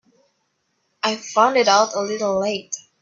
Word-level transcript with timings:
I 1.03 1.15
found 1.15 1.57
it 1.57 1.67
out 1.67 1.93
a 1.93 2.01
little 2.01 2.39
late. 2.39 2.75